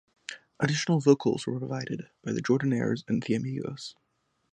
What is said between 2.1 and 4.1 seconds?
by The Jordanaires and The Amigos.